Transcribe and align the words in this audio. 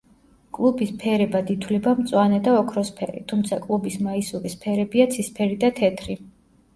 კლუბის 0.57 0.91
ფერებად 1.01 1.49
ითვლება 1.55 1.91
მწვანე 1.99 2.39
და 2.47 2.53
ოქროსფერი, 2.61 3.21
თუმცა 3.33 3.59
კლუბის 3.67 3.99
მაისურის 4.07 4.57
ფერებია 4.65 5.07
ცისფერი 5.17 5.59
და 5.65 5.71
თეთრი. 5.81 6.17